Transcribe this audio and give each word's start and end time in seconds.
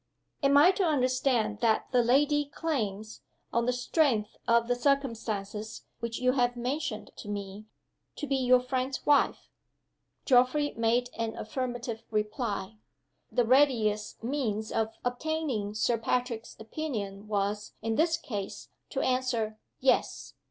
"Am 0.41 0.57
I 0.57 0.71
to 0.71 0.83
understand 0.83 1.59
that 1.59 1.91
the 1.91 2.01
lady 2.03 2.45
claims, 2.45 3.21
on 3.53 3.67
the 3.67 3.71
strength 3.71 4.35
of 4.47 4.67
the 4.67 4.73
circumstances 4.75 5.83
which 5.99 6.17
you 6.17 6.31
have 6.31 6.55
mentioned 6.55 7.11
to 7.17 7.29
me, 7.29 7.67
to 8.15 8.25
be 8.25 8.35
your 8.37 8.59
friend's 8.61 9.05
wife?" 9.05 9.51
Geoffrey 10.25 10.73
made 10.75 11.11
an 11.19 11.35
affirmative 11.35 12.01
reply. 12.09 12.79
The 13.31 13.45
readiest 13.45 14.23
means 14.23 14.71
of 14.71 14.91
obtaining 15.05 15.75
Sir 15.75 15.99
Patrick's 15.99 16.55
opinion 16.59 17.27
was, 17.27 17.75
in 17.83 17.93
this 17.93 18.17
case, 18.17 18.69
to 18.89 19.01
answer, 19.01 19.59
Yes. 19.81 20.33